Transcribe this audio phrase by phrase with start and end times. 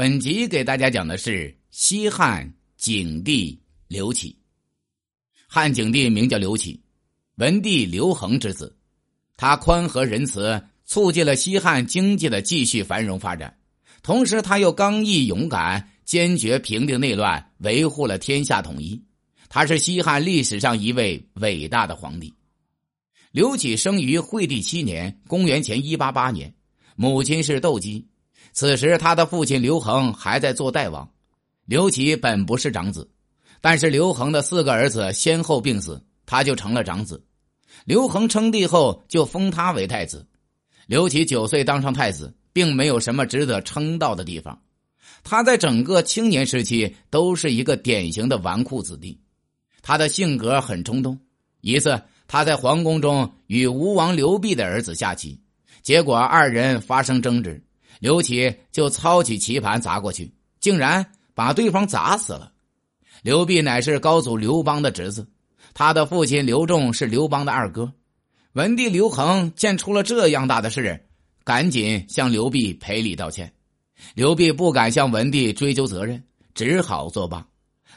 [0.00, 4.34] 本集给大家讲的是西汉景帝刘启。
[5.46, 6.80] 汉景帝名叫刘启，
[7.34, 8.74] 文帝刘恒之子。
[9.36, 13.54] 他宽和仁慈，促进了西汉经济的继续繁荣发展。
[14.02, 18.98] 同时，他又刚毅勇敢，坚决平定内乱，维护了天下统一。
[19.50, 22.32] 他是西汉历史上一位伟大的皇帝。
[23.32, 26.54] 刘启生于惠帝七年（公元前一八八年），
[26.96, 28.06] 母亲是窦姬。
[28.52, 31.08] 此时，他的父亲刘恒还在做代王。
[31.66, 33.08] 刘启本不是长子，
[33.60, 37.24] 但是刘恒的四个儿子先后病死，他就成了长子。
[37.84, 40.26] 刘恒称帝后，就封他为太子。
[40.86, 44.60] 刘启九岁当上太子，并没有什么值得称道的地方。
[45.22, 49.20] 他在整个青年时期都是一个典型的纨绔子弟。
[49.82, 51.18] 他的性格很冲动。
[51.60, 55.40] 一次，他在皇宫中与吴王刘濞的儿子下棋，
[55.82, 57.62] 结果二人发生争执。
[57.98, 61.04] 刘启就操起棋盘砸过去，竟然
[61.34, 62.52] 把对方砸死了。
[63.22, 65.28] 刘濞乃是高祖刘邦的侄子，
[65.74, 67.92] 他的父亲刘仲是刘邦的二哥。
[68.52, 71.06] 文帝刘恒见出了这样大的事，
[71.44, 73.52] 赶紧向刘濞赔礼道歉。
[74.14, 76.22] 刘濞不敢向文帝追究责任，
[76.54, 77.46] 只好作罢。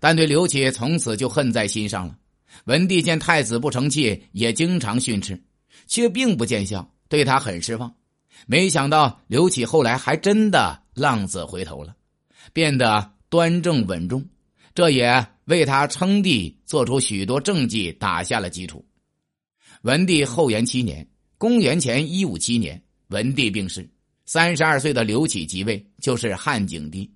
[0.00, 2.16] 但对刘启从此就恨在心上了。
[2.64, 5.40] 文帝见太子不成器，也经常训斥，
[5.86, 7.94] 却并不见效，对他很失望。
[8.46, 11.94] 没想到刘启后来还真的浪子回头了，
[12.52, 14.24] 变得端正稳重，
[14.74, 18.84] 这也为他称帝做出许多政绩打下了基础。
[19.82, 21.06] 文帝后元七年
[21.38, 23.88] （公元前一五七年），文帝病逝，
[24.26, 27.10] 三十二岁的刘启即位，就是汉景帝。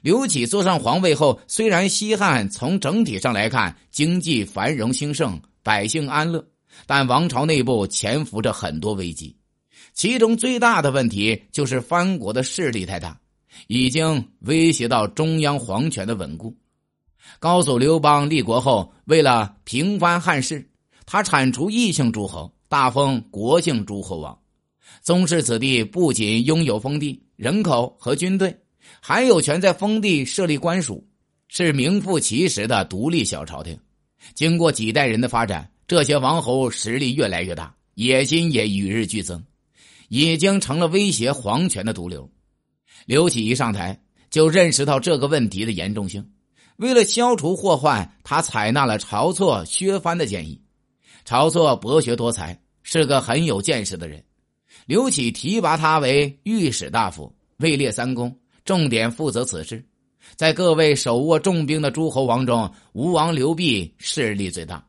[0.00, 6.46] 刘启坐上皇位后，虽然西汉从整体上来看经济繁荣兴盛，百姓安乐，
[6.86, 9.36] 但王朝内部潜伏着很多危机。
[9.92, 13.18] 其中最大的问题就是藩国的势力太大，
[13.66, 16.56] 已经威胁到中央皇权的稳固。
[17.38, 20.68] 高祖刘邦立国后，为了平藩汉室，
[21.06, 24.36] 他铲除异姓诸侯，大封国姓诸侯王。
[25.02, 28.54] 宗室子弟不仅拥有封地、人口和军队，
[29.00, 31.06] 还有权在封地设立官署，
[31.48, 33.78] 是名副其实的独立小朝廷。
[34.34, 39.42] 经过几代人的发展，这些王侯实力越来越大，野心也与日俱增。
[40.14, 42.30] 已经成了威胁皇权的毒瘤。
[43.06, 46.32] 刘启一上台就认识到这个问题的严重性，
[46.76, 50.60] 为了消除祸患，他采纳了晁错、削藩的建议。
[51.24, 54.22] 晁错博学多才，是个很有见识的人。
[54.84, 59.82] 刘启提拔他为御史大夫，位列三公，重点负责此事。
[60.36, 64.86] 在各位手握重兵的诸侯王中，吴王刘濞势力最大。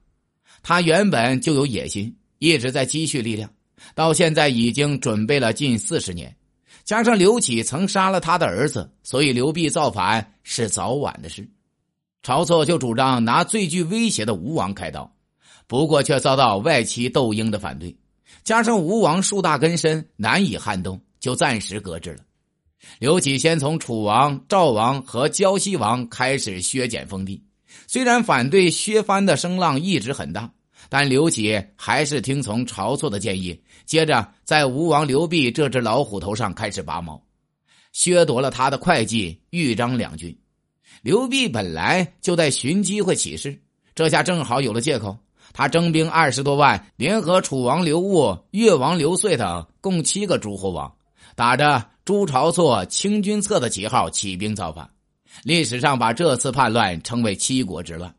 [0.62, 3.50] 他原本就有野心，一直在积蓄力量。
[3.96, 6.36] 到现在已经准备了近四十年，
[6.84, 11.48] 加上刘启曾杀了他的儿子，所以刘濞造反是早晚的事。
[12.22, 15.14] 晁错就主张拿最具威胁的吴王开刀，
[15.68, 17.96] 不过却遭到外戚窦婴的反对，
[18.44, 22.24] 加上吴王树大根深，难以撼动，就暂时搁置了。
[23.00, 27.44] 刘启先从楚王、赵王和胶西王开始削减封地，
[27.88, 30.52] 虽然反对削藩的声浪一直很大。
[30.94, 37.20] 但刘启还是听从晁错的建议，接着在吴王刘濞这只老虎头上开始拔毛，
[37.94, 40.38] 削夺了他的会稽、豫章两郡。
[41.02, 43.60] 刘濞本来就在寻机会起事，
[43.96, 45.18] 这下正好有了借口。
[45.52, 50.94] 他征兵二十多万，联合楚王刘戊、越王刘遂等共七个诸侯王，
[51.36, 54.88] 打着诛晁错、清君侧的旗号起兵造反。
[55.42, 58.14] 历史上把这次叛乱称为七国之乱。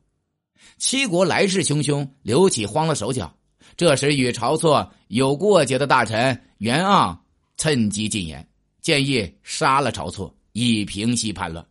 [0.78, 3.34] 七国来势汹汹，刘启慌了手脚。
[3.76, 7.16] 这时，与晁错有过节的大臣袁盎
[7.56, 8.46] 趁机进言，
[8.80, 11.64] 建议杀了晁错，以平息叛乱。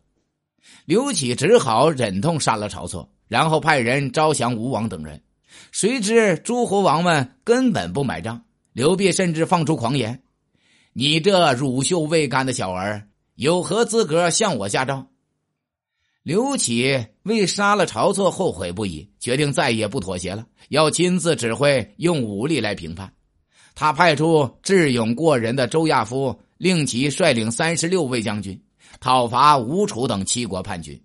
[0.84, 5.22] 刘启只好忍痛杀了晁错，然后派人招降吴王等人。
[5.70, 10.22] 谁知诸侯王们根本不买账，刘濞甚至放出狂言
[10.92, 15.06] ：“你这乳臭未干的小儿，有何资格向我下诏？”
[16.24, 23.12] 刘启为杀了晁错后悔不已，决定再也不妥协了，要亲自指挥用武力来评判。
[23.74, 28.58] 他派出智勇过人的周亚夫，令其率领三十六位将军
[29.00, 30.98] 讨伐吴楚等七国叛军。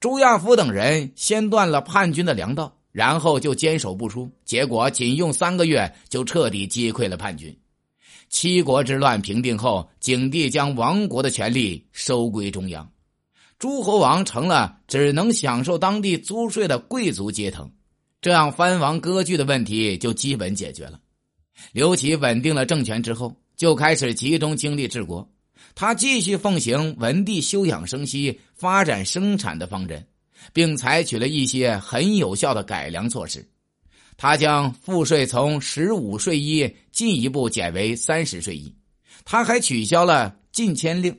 [0.00, 7.58] 周亚夫等人先断了叛军的粮道，然后就坚守不出，结果仅用三个月就彻底击溃了叛军。
[8.28, 12.86] 七国之乱平定后，景帝将亡国的权力收归中央。
[13.58, 17.70] 诸侯王成了只能享受当地租税的贵族阶层，
[18.20, 21.00] 这样藩王割据的问题就基本解决了。
[21.72, 25.26] 刘启稳定了政权之后，就开始集中精力治国。
[25.74, 30.06] 他继续奉行文帝休养生息、发展生产的方针，
[30.52, 33.46] 并采取了一些很有效的改良措施。
[34.18, 38.74] 他将赋税从十五税一进一步减为三十税一。
[39.24, 41.18] 他还取消了禁迁令，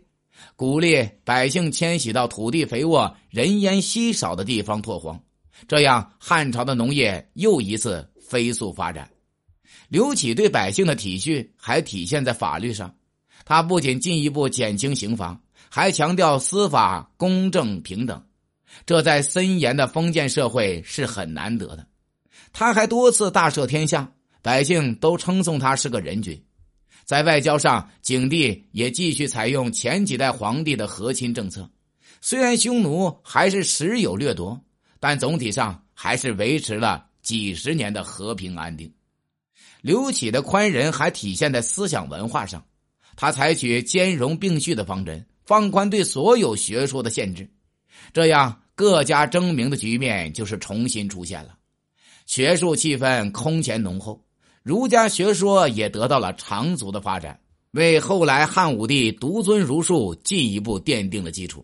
[0.55, 5.19] 鼓励百姓迁徙到土地肥沃、人烟稀少的地方拓荒。
[5.67, 9.09] 这样，汉朝的农业又一次飞速发展。
[9.89, 12.93] 刘启对百姓的体恤还体现在法律上。
[13.45, 15.39] 他不仅进一步减轻刑罚，
[15.69, 18.21] 还强调司法公正平等，
[18.85, 21.87] 这在森严的封建社会是很难得的。
[22.51, 24.11] 他还多次大赦天下，
[24.41, 26.43] 百姓都称颂他是个人君。
[27.07, 31.71] 在外交上，景帝也继续采用前几代皇帝的和亲政策，
[32.19, 34.61] 虽然匈奴还是时有掠夺，
[34.99, 38.93] 但总体上还是维持了几十年的和平安定。
[39.79, 42.61] 刘启的宽仁还体现在思想文化上。
[43.15, 47.49] 他采取兼容并蓄的方针，放宽对所有学说的限制，
[48.11, 51.57] 这样各家争鸣的局面就是重新出现了，
[52.25, 54.26] 学术气氛空前浓厚，
[54.67, 57.39] 儒家学说也得到了长足的发展，
[57.71, 61.63] 为后来汉武帝独尊儒术进一步奠定了基础。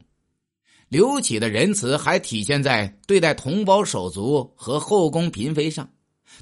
[0.88, 5.90] 刘启的仁慈还体现在对待同胞手足和后宫嫔妃上，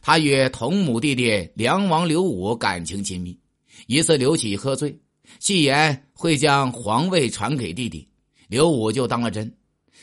[0.04, 3.36] 他与同母弟弟梁王刘武感情亲密。
[3.88, 4.96] 一次，刘启喝醉，
[5.40, 8.08] 戏言会将皇位传给弟弟，
[8.48, 9.52] 刘武就当了真。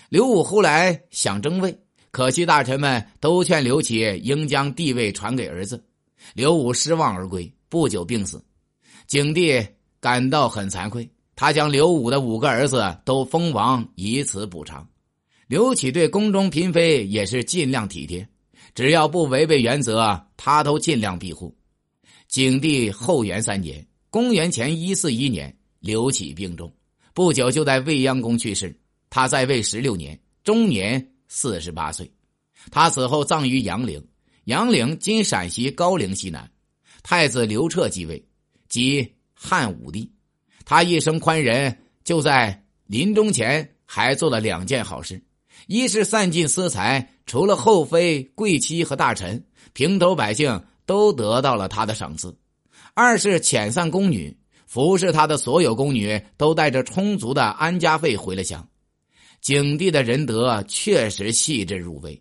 [0.09, 1.79] 刘武后来想争位，
[2.11, 5.85] 可惜大臣们都劝刘启应将帝位传给儿子，
[6.35, 8.43] 刘武失望而归，不久病死。
[9.07, 9.67] 景帝
[10.01, 14.87] 感到很惭愧，他将刘武的五个儿子都封王，以此补偿。
[15.47, 18.29] 刘启对宫中嫔妃也是尽量体贴，
[18.75, 21.57] 只要不违背原则，他都尽量庇护。
[22.29, 26.71] 景帝后元三年（公元前一四一年），刘启病重，
[27.15, 28.79] 不久就在未央宫去世。
[29.09, 32.11] 他在位十六年，终年四十八岁。
[32.71, 34.07] 他死后葬于杨陵，
[34.49, 36.51] 杨陵今陕西高陵西南。
[37.03, 38.25] 太子刘彻继位，
[38.67, 40.11] 即汉武帝。
[40.65, 45.23] 他一生宽仁，就在临终前还做了两件好事：
[45.67, 50.65] 一是散尽私财，除了后妃、贵戚和大臣，平头百姓。
[50.87, 52.35] 都得到了他的赏赐。
[52.95, 54.35] 二是遣散宫女，
[54.67, 58.67] 服侍他的所有宫女都带着充足的安家费回了乡。
[59.43, 62.19] 景帝的仁德确实细致入微，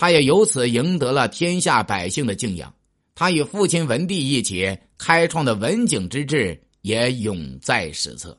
[0.00, 2.72] 他也由此赢得了天下百姓的敬仰。
[3.16, 8.38] 他与父亲文帝一起开创的文景之治也永在史册。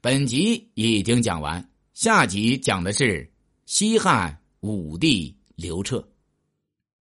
[0.00, 3.28] 本集已经讲完，下集讲的是
[3.66, 6.08] 西汉武帝刘彻。